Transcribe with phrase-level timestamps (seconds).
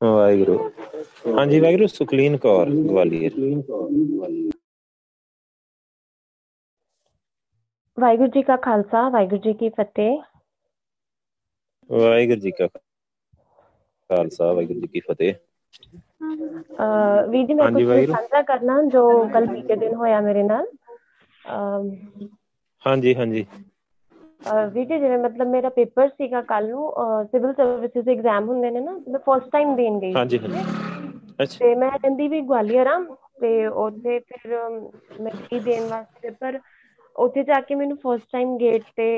[0.00, 0.58] ਵਾਹਿਗੁਰੂ।
[1.34, 3.32] ਹਾਂਜੀ ਵਾਹਿਗੁਰੂ ਸੁਖਲੀਨ ਕੌਰ ਗਵਾਲੀਅਰ।
[7.96, 10.18] ਵਾਹਿਗੁਰੂ ਜੀ ਕਾ ਖਾਲਸਾ ਵਾਹਿਗੁਰੂ ਜੀ ਕੀ ਫਤਿਹ।
[11.90, 12.66] ਵਾਹਿਗੁਰੂ ਜੀ ਕਾ
[14.10, 15.34] ਖਾਲਸਾ ਵਾਹਿਗੁਰੂ ਜੀ ਕੀ ਫਤਿਹ।
[16.78, 20.66] ਅਹ ਵੀਰ ਜੀ ਮੈਂ ਕੁਝ। ਸਾਂਝਾ ਕਰਨਾ ਜੋ ਕੱਲ ਬੀਤੇ ਦਿਨ ਹੋਇਆ ਮੇਰੇ ਨਾਲ।
[22.82, 23.44] ਹਾਂਜੀ ਹਾਂਜੀ।
[24.46, 26.92] ਵੀਰ ਜੀ ਜਿਵੇਂ ਮਤਲਬ ਮੇਰਾ ਪੇਪਰ ਸੀਗਾ ਕੱਲ ਨੂੰ
[27.32, 30.58] ਸਿਵਲ ਸਰਵਿਸਿਜ਼ ਐਗਜ਼ਾਮ ਹੁੰਦੇ ਨੇ ਨਾ ਮੈਂ ਫਸਟ ਟਾਈਮ ਦੇਣ ਗਈ ਹਾਂਜੀ ਹਾਂਜੀ।
[31.42, 32.98] ਅੱਛਾ। ਤੇ ਮੈਂ ਰਹਿੰਦੀ ਵੀ ਗਵਾਲੀਅਰ ਆ
[33.40, 34.58] ਤੇ ਉੱਥੇ ਫਿਰ
[35.20, 36.60] ਮੈਂ ਕੀ ਦੇਣ ਵਾਸਤੇ ਪਰ
[37.16, 39.08] ਉੱਥੇ ਜਾ ਕੇ ਮੈਨੂੰ ਫਸਟ ਟਾਈਮ ਗੇਟ ਤੇ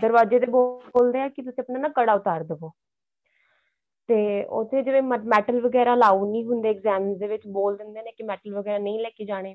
[0.00, 2.70] ਦਰਵਾਜ਼ੇ ਤੇ ਬੋਲ- ਬੋਲਦੇ ਆ ਕਿ ਤੁਸੀਂ ਆਪਣਾ ਨਾ ਕੜਾ ਉਤਾਰ ਦੇਵੋ।
[4.08, 8.24] ਤੇ ਉੱਥੇ ਜਿਵੇਂ ਮੈਟਲ ਵਗੈਰਾ ਲਾਉ ਨਹੀਂ ਹੁੰਦੇ ਐਗਜ਼ਾਮ ਦੇ ਵਿੱਚ ਬੋਲ ਦਿੰਦੇ ਨੇ ਕਿ
[8.24, 9.54] ਮੈਟਲ ਵਗੈਰਾ ਨਹੀਂ ਲੈ ਕੇ ਜਾਣੇ।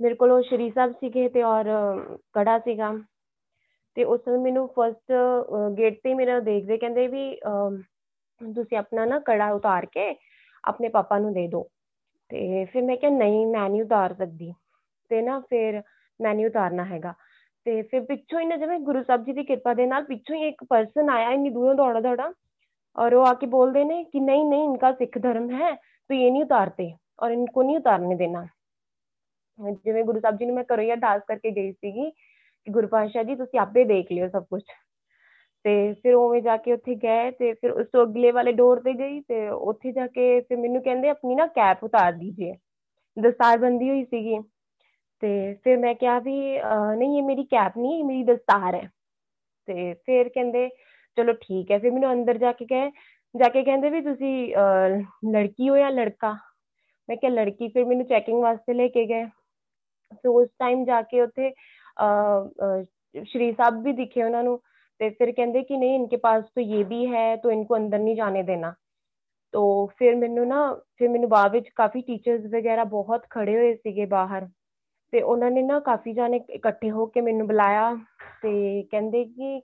[0.00, 1.64] ਮੇਰੇ ਕੋਲ ਉਹ ਸ਼੍ਰੀ ਸਾਹਿਬ ਸੀਗੇ ਤੇ ਔਰ
[2.32, 2.92] ਕੜਾ ਸੀਗਾ।
[3.97, 5.11] ਤੇ ਉਸ ਸਮੇਂ ਮੈਨੂੰ ਫਸਟ
[5.77, 7.81] ਗੇਟ ਤੇ ਹੀ ਮੇਰਾ ਦੇਖਦੇ ਕਹਿੰਦੇ ਵੀ ਅਮ,
[8.41, 10.13] ਤੁਸੀਂ ਆਪਣਾ ਨਾ ਕੜਾ ਉਤਾਰ ਕੇ
[10.63, 11.63] ਆਪਣੇ ਪਾਪਾ ਨੂੰ ਦੇ ਦਿਓ
[12.29, 14.51] ਤੇ ਫਿਰ ਮੈਂ ਕਿਹਾ ਨਹੀਂ ਮੈਂ ਨਹੀਂ ਉਤਾਰ ਸਕਦੀ
[15.11, 15.81] ਤੇ ਨਾ ਫਿਰ
[16.19, 17.13] ਮੈਂ ਨਹੀਂ ਉਤਾਰਨਾ ਹੈਗਾ
[17.65, 20.47] ਤੇ ਫਿਰ ਪਿੱਛੋਂ ਹੀ ਨਾ ਜਿਵੇਂ ਗੁਰੂ ਸਾਹਿਬ ਜੀ ਦੀ ਕਿਰਪਾ ਦੇ ਨਾਲ ਪਿੱਛੋਂ ਹੀ
[20.47, 22.31] ਇੱਕ ਪਰਸਨ ਆਇਆ ਇੰਨੀ ਦੂਰੋਂ ਦੌੜਾ ਦੌੜਾ
[22.95, 26.41] और वो आके बोल देने कि नहीं नहीं इनका सिख धर्म है तो ये नहीं
[26.43, 26.87] उतारते
[27.19, 28.41] और इनको नहीं उतारने देना
[29.77, 32.09] ਜਿਵੇਂ ਗੁਰੂ ਸਾਹਿਬ ਜੀ ਨੂੰ ਮੈਂ ਘਰੋਂ ਹੀ ਅਰਦਾਸ ਕਰਕੇ ਗਈ ਸੀਗੀ
[32.66, 34.62] ਕਿ ਗੁਰੂ ਪਾਤਸ਼ਾਹ ਜੀ ਤੁਸੀਂ ਆਪੇ ਦੇਖ ਲਿਓ ਸਭ ਕੁਝ
[35.64, 38.92] ਤੇ ਫਿਰ ਉਵੇਂ ਜਾ ਕੇ ਉੱਥੇ ਗਏ ਤੇ ਫਿਰ ਉਸ ਤੋਂ ਅਗਲੇ ਵਾਲੇ ਡੋਰ ਤੇ
[38.92, 42.54] ਗਈ ਤੇ ਉੱਥੇ ਜਾ ਕੇ ਫਿਰ ਮੈਨੂੰ ਕਹਿੰਦੇ ਆਪਣੀ ਨਾ ਕੈਪ ਉਤਾਰ ਦੀजिए
[43.22, 44.38] ਦਸਤਾਰ ਬੰਦੀ ਹੋਈ ਸੀਗੀ।
[45.20, 48.90] ਤੇ ਫਿਰ ਮੈਂ ਕਿਹਾ ਵੀ ਅਹ, ਨਹੀਂ ਇਹ ਮੇਰੀ ਕੈਪ ਨਹੀਂ ਇਹ ਮੇਰੀ ਦਸਤਾਰ ਹੈ।
[49.66, 50.68] ਤੇ ਫਿਰ ਕਹਿੰਦੇ
[51.16, 52.90] ਚਲੋ ਠੀਕ ਹੈ। ਫਿਰ ਮੈਨੂੰ ਅੰਦਰ ਜਾ ਕੇ ਕਹੇ
[53.36, 56.36] ਜਾ ਕੇ ਕਹਿੰਦੇ ਵੀ ਤੁਸੀਂ ਅਹ, ਲੜਕੀ ਹੋ ਜਾਂ ਲੜਕਾ?
[57.08, 59.24] ਮੈਂ ਕਿਹਾ ਲੜਕੀ ਫਿਰ ਮੈਨੂੰ ਚੈਕਿੰਗ ਵਾਸਤੇ ਲੈ ਕੇ ਗਏ।
[60.14, 61.75] ਸੋ ਉਸ ਟਾਈਮ ਜਾ ਕੇ ਉੱਥੇ ਅਹ, ਅਹ,
[63.24, 64.60] ਸ਼੍ਰੀ ਸਾਹਿਬ ਵੀ ਦਿਖੇ ਉਹਨਾਂ ਨੂੰ
[65.00, 68.16] ਤੇ ਫਿਰ ਕਹਿੰਦੇ ਕਿ ਨਹੀਂ ਇਨਕੇ ਪਾਸ ਤਾਂ ਇਹ ਵੀ ਹੈ ਤਾਂ ਇਨਕੋ ਅੰਦਰ ਨਹੀਂ
[68.16, 68.74] ਜਾਣੇ ਦੇਣਾ
[69.54, 69.60] तो
[70.00, 70.56] फिर मैनू ना
[70.98, 74.48] फिर मैनू बाद ਵਿੱਚ ਕਾਫੀ ਟੀਚਰਸ ਵਗੈਰਾ ਬਹੁਤ ਖੜੇ ਹੋਏ ਸੀਗੇ ਬਾਹਰ
[75.12, 77.94] ਤੇ ਉਹਨਾਂ ਨੇ ਨਾ ਕਾਫੀ ਜਾਣੇ ਇਕੱਠੇ ਹੋ ਕੇ ਮੈਨੂੰ ਬੁਲਾਇਆ
[78.42, 79.60] ਤੇ ਕਹਿੰਦੇ ਕਿ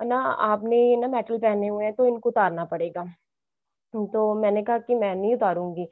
[0.00, 3.02] ना आपने ना मेटल पहने हुए हैं तो इनको उतारना पड़ेगा
[4.12, 5.86] तो मैंने कहा कि मैं नहीं उतारूँगी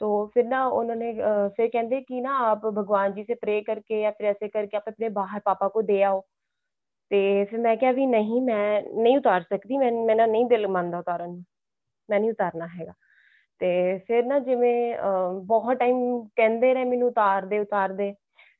[0.00, 4.00] तो फिर ना उन्होंने अ, फिर कहते कि ना आप भगवान जी से प्रे करके
[4.00, 6.22] या फिर ऐसे करके आप अपने बाहर पापा को दे आओ
[7.10, 10.98] ਤੇ ਫਿਰ ਮੈਂ ਕਿਹਾ ਵੀ ਨਹੀਂ ਮੈਂ ਨਹੀਂ ਉਤਾਰ ਸਕਦੀ ਮੈਂ ਮੇਰਾ ਨਹੀਂ ਦਿਲ ਮੰਨਦਾ
[10.98, 11.42] ਉਤਾਰਨ ਨੂੰ
[12.08, 12.92] ਮੈਂ ਨਹੀਂ ਉਤਾਰਨਾ ਹੈਗਾ
[13.60, 15.98] ਤੇ ਫਿਰ ਨਾ ਜਿਵੇਂ ਅਹ, ਬਹੁਤ ਟਾਈਮ
[16.36, 18.12] ਕਹਿੰਦੇ ਰਹੇ ਮੈਨੂੰ ਉਤਾਰ ਦੇ ਉਤਾਰ ਦੇ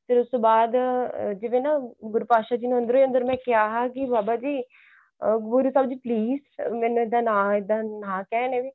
[0.09, 3.37] ਫਿਰ ਉਸ ਤੋਂ ਬਾਅਦ ਅਹ, ਜਿਵੇਂ ਨਾ ਗੁਰੂ ਪਾਤਸ਼ਾਹ ਜੀ ਨੂੰ ਅੰਦਰੋਂ ਹੀ ਅੰਦਰ ਮੈਂ
[3.45, 8.47] ਕਿਹਾ ਕਿ ਬਾਬਾ ਜੀ ਅਹ, ਗੁਰੂ ਸਾਹਿਬ ਜੀ ਪਲੀਜ਼ ਮੈਨੂੰ ਏਦਾਂ ਨਾ ਏਦਾਂ ਨਾ ਕਹਿ
[8.49, 8.71] ਨੇ ਵੀ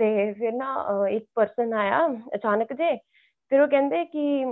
[0.00, 2.96] ਤੇ ਫਿਰ ਨਾ ਅਹ, ਇੱਕ ਪਰਸਨ ਆਇਆ ਅਚਾਨਕ ਜੇ
[3.52, 4.44] ਫਿਰ ਉਹ ਕਹਿੰਦੇ ਕਿ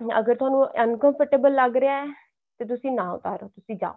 [0.00, 2.12] ਅਗਰ ਤੁਹਾਨੂੰ ਅਨਕੰਫਰਟੇਬਲ ਲੱਗ ਰਿਹਾ ਹੈ
[2.60, 3.94] ਤੇ ਤੁਸੀਂ ਨਾ ਉਤਾਰੋ ਤੁਸੀਂ ਜਾਓ।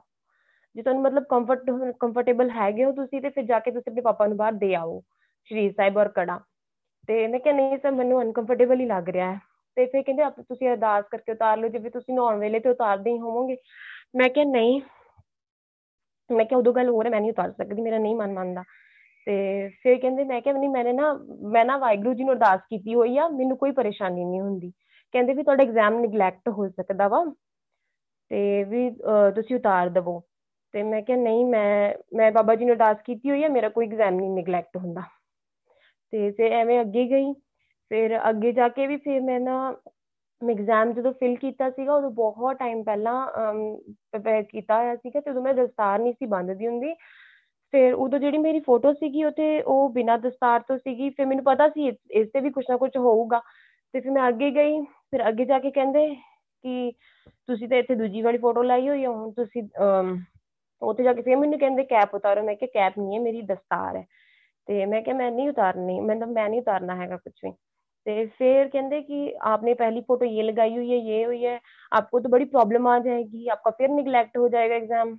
[0.76, 1.70] ਜੇ ਤੁਹਾਨੂੰ ਮਤਲਬ ਕੰਫਰਟ
[2.00, 5.00] ਕੰਫਰਟੇਬਲ ਹੈਗੇ ਹੋ ਤੁਸੀਂ ਤੇ ਫਿਰ ਜਾ ਕੇ ਤੁਸੀਂ ਆਪਣੇ ਪਾਪਾ ਨੂੰ ਬਾਹਰ ਦੇ ਆਓ
[5.50, 6.40] ਸ਼੍ਰੀ ਸਾਹਿਬ ਔਰ ਕੜਾ
[7.08, 9.40] ਤੇ ਮੈਂ ਕਿਹਾ ਨਹੀਂ ਸਰ ਮੈਨੂੰ ਅਨਕੰਫਰਟੇਬਲ ਹੀ ਲੱਗ ਰਿਹਾ ਹੈ।
[9.78, 13.12] ਤੇ ਫਿਰ ਕਹਿੰਦੇ ਆਪ ਤੁਸੀਂ ਅਰਦਾਸ ਕਰਕੇ ਉਤਾਰ ਲਓ ਜਿਵੇਂ ਤੁਸੀਂ ਨਹਾਉਣ ਵੇਲੇ ਤੇ ਉਤਾਰਦੇ
[13.12, 13.58] ਹੀ ਹੋਵੋਗੇ।
[14.16, 14.82] ਮੈਂ ਕਿਹਾ ਨਹੀਂ।
[16.30, 18.64] ਮੈਂ ਕਿਹਾ ਉਦੋਂ ਗੱਲ ਹੋਰ ਹੈ ਮੈਂ ਨਹੀਂ ਉਤਾਰ ਸਕਦੀ ਮੇਰਾ ਨਹੀਂ ਮਨ ਮੰਨਦਾ।
[19.28, 21.14] ਤੇ ਫਿਰ ਕਹਿੰਦੇ ਮੈਂ ਕਿਹਾ ਨਹੀਂ ਮੈਨੇ ਨਾ
[21.52, 24.72] ਮੈਂ ਨਾ ਵਾਹਿਗੁਰੂ ਜੀ ਨੂੰ ਅਰਦਾਸ ਕੀਤੀ ਹੋਈ ਆ ਮੈਨੂੰ ਕੋਈ ਪਰੇਸ਼ਾਨੀ ਨਹੀਂ ਹੁੰਦੀ।
[25.14, 27.24] ਕਹਿੰਦੇ ਵੀ ਤੁਹਾਡਾ ਐਗਜ਼ਾਮ ਨਿਗਲੈਕਟ ਹੋ ਸਕਦਾ ਵਾ
[28.32, 30.22] ਤੇ ਵੀ ਅਹ, ਤੁਸੀਂ ਉਤਾਰ ਦੇਵੋ।
[30.74, 33.86] ਤੇ ਮੈਂ ਕਿਹਾ ਨਹੀਂ ਮੈਂ ਮੈਂ ਬਾਬਾ ਜੀ ਨੂੰ ਅਰਦਾਸ ਕੀਤੀ ਹੋਈ ਆ ਮੇਰਾ ਕੋਈ
[33.88, 35.02] ਐਗਜ਼ਾਮ ਨਹੀਂ ਨਿਗਲੈਕਟ ਹੁੰਦਾ।
[36.14, 37.34] ਤੇ ਫਿਰ ਐਵੇਂ ਅੱਗੇ ਗਈ
[37.90, 39.76] ਫਿਰ ਅੱਗੇ ਜਾ ਕੇ ਵੀ ਫਿਰ ਮੈਂ ਨਾ
[40.42, 43.28] ਮੈਂ ਐਗਜ਼ਾਮ ਜਦੋਂ ਫਿਲ ਕੀਤਾ ਸੀਗਾ ਉਦੋਂ ਬਹੁਤ ਟਾਈਮ ਪਹਿਲਾਂ
[44.12, 46.94] ਪ੍ਰਪੇਅਰ ਕੀਤਾ ਹੋਇਆ ਸੀਗਾ ਤੇ ਉਦੋਂ ਮੈਂ ਦਸਤਾਰ ਨਹੀਂ ਸੀ ਬੰਨ੍ਹਦੀ ਹੁੰਦੀ।
[47.73, 51.45] ਫਿਰ ਉਦੋਂ ਜਿਹੜੀ ਮੇਰੀ ਫੋਟੋ ਸੀਗੀ ਉਹ ਤੇ ਉਹ ਬਿਨਾਂ ਦਸਤਾਰ ਤੋਂ ਸੀਗੀ ਫਿਰ ਮੈਨੂੰ
[51.45, 53.41] ਪਤਾ ਸੀ ਇਸ- ਇਸ ਤੇ ਵੀ ਕੁਛ ਨਾ ਕੁਛ ਹੋਊਗਾ
[53.95, 56.07] ਤੇ ਫਿਰ ਮੈਂ ਅੱਗੇ ਗਈ ਫਿਰ ਅੱਗੇ ਜਾ ਕੇ ਕਹਿੰਦੇ
[56.65, 56.93] ਕਿ
[57.49, 60.19] ਤੁਸੀਂ ਤਾਂ ਇੱਥੇ ਦੂਜੀ ਵਾਲੀ ਫੋਟੋ ਲਾਈ ਹੋਈ ਆ ਹੁਣ ਤੁਸੀਂ ਅਮ,
[60.83, 63.97] ਉੱਥੇ ਜਾ ਕੇ ਫਿਰ ਮੈਨੂੰ ਕਹਿੰਦੇ ਕੈਪ ਉਤਾਰੋ ਮੈਂ ਕਿਹਾ ਕੈਪ ਨਹੀਂ ਹੈ ਮੇਰੀ ਦਸਤਾਰ
[63.97, 64.05] ਹੈ
[64.69, 67.51] ਤੇ मैं क्या मैं नहीं उतारनी मतलब मैं नहीं उतारना हैगा कुछ भी
[68.07, 71.57] तो फिर कहते कि आपने पहली फोटो ये लगाई हुई है ये हुई है
[71.93, 75.13] आपको तो बड़ी प्रॉब्लम आ जाएगी आपका फिर निगलैक्ट हो जाएगा एग्जाम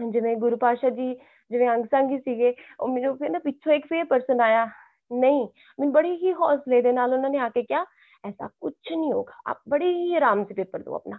[0.00, 1.14] ਜਿਵੇਂ ਗੁਰੂ ਪਾਸ਼ਾ ਜੀ,
[1.50, 4.66] ਜਿਵੇਂ ਅੰਗ ਸੰਗੀ ਸੀਗੇ, ਉਹ ਮੈਨੂੰ ਫਿਰ ਨਾ ਪਿੱਛੋਂ ਇੱਕ ਫੇਰ ਪਰਸਨ ਆਇਆ।
[5.10, 5.46] ਨਹੀਂ,
[5.78, 7.84] ਮੈਨੂੰ ਬੜੀ ਹੀ ਹੌਸਲੇ ਦੇ ਨਾਲ ਉਹਨਾਂ ਨੇ ਆ ਕੇ ਕਿਹਾ,
[8.24, 11.18] ਐਸਾ ਕੁਝ ਨਹੀਂ ਹੋਗਾ ਆਪ ਬੜੀ ਹੀ ਆਰਾਮ ਸੇ ਪੇਪਰ ਦਿਓ ਆਪਣਾ।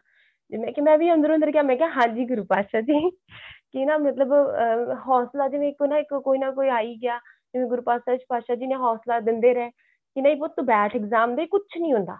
[0.51, 3.09] ਜਿਵੇਂ ਕਿ ਮੈਂ ਵੀ ਅੰਦਰੋਂ ਅੰਦਰ ਕਿਹਾ, ਮੈਂ ਕਿਹਾ, ਹਾਂਜੀ ਗੁਰੂ ਪਾਸ਼ਾ ਜੀ।
[3.71, 4.33] ਕਿ ਨਾ ਮਤਲਬ
[5.07, 7.17] ਹੌਸਲਾ ਜਿਵੇਂ ਕੋਈ ਨਾ ਇੱਕ ਕੋਈ ਨਾ ਕੋਈ ਆਈ ਗਿਆ।
[7.53, 11.35] ਜਿਵੇਂ ਗੁਰੂ ਪਾਸ਼ਾ ਜੀ ਪਾਸ਼ਾ ਜੀ ਨੇ ਹੌਸਲਾ ਦਿੰਦੇ ਰਹੇ ਕਿ ਨਹੀਂ ਪੁੱਤ ਬੈਠ ਐਗਜ਼ਾਮ
[11.35, 12.17] ਦੇ ਕੁਝ ਨਹੀਂ ਹੁੰਦਾ।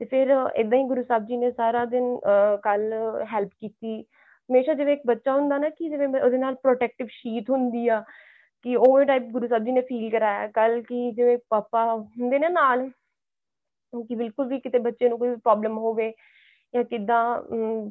[0.00, 2.18] ਤੇ ਫਿਰ ਇਦਾਂ ਹੀ ਗੁਰੂ ਸਾਹਿਬ ਜੀ ਨੇ ਸਾਰਾ ਦਿਨ
[2.62, 2.92] ਕੱਲ
[3.32, 4.02] ਹੈਲਪ ਕੀਤੀ।
[4.50, 8.04] ਹਮੇਸ਼ਾ ਜਿਵੇਂ ਇੱਕ ਬੱਚਾ ਹੁੰਦਾ ਨਾ ਕਿ ਜਿਵੇਂ ਉਹਦੇ ਨਾਲ ਪ੍ਰੋਟੈਕਟਿਵ ਸ਼ੀਟ ਹੁੰਦੀ ਆ
[8.62, 12.48] ਕਿ ਉਹ ਟਾਈਪ ਗੁਰੂ ਸਾਹਿਬ ਜੀ ਨੇ ਫੀਲ ਕਰਾਇਆ ਕੱਲ ਕਿ ਜਿਵੇਂ ਪਾਪਾ ਹੁੰਦੇ ਨੇ
[12.48, 12.90] ਨਾਲ
[13.94, 16.12] ਕਿ ਬਿਲਕੁਲ ਵੀ ਕਿਤੇ ਬੱਚੇ ਨੂੰ ਕੋਈ ਪ੍ਰੋਬਲਮ ਹੋਵੇ
[16.74, 17.42] ਜਾਂ ਕਿਦਾਂ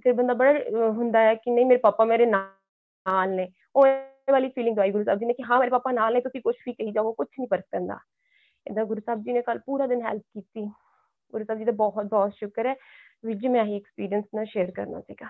[0.04, 4.32] ਫਿਰ ਬੰਦਾ ਬੜਾ ਅਹ, ਹੁੰਦਾ ਹੈ ਕਿ ਨਹੀਂ ਮੇਰੇ ਪਾਪਾ ਮੇਰੇ ਨਾਲ ਨੇ। ਉਹ ਇਹ
[4.32, 6.56] ਵਾਲੀ ਫੀਲਿੰਗ ਆਈ ਗੁਰੂ ਸਾਹਿਬ ਜੀ ਨੇ ਕਿ ਹਾਂ ਮੇਰੇ ਪਾਪਾ ਨਾਲ ਨੇ ਤੁਸੀਂ ਕੁਝ
[6.68, 7.98] ਵੀ ਕਹੀ ਜਾਓ ਕੁਝ ਨਹੀਂ ਫ਼ਰਕ ਪੈਂਦਾ।
[8.68, 10.66] ਇਹਦਾ ਗੁਰੂ ਸਾਹਿਬ ਜੀ ਨੇ ਕੱਲ ਪੂਰਾ ਦਿਨ ਹੈਲਪ ਕੀਤੀ।
[11.32, 12.76] ਗੁਰੂ ਸਾਹਿਬ ਜੀ ਦਾ ਬਹੁਤ ਬਹੁਤ ਸ਼ੁਕਰ ਹੈ।
[13.26, 15.28] ਵੀਰ ਜੀ ਮੈਂ ਹੀ ਐਕਸਪੀਰੀਅੰਸ ਨਾਲ ਸ਼ੇਅਰ ਕਰਨਾ ਸੀਗਾ।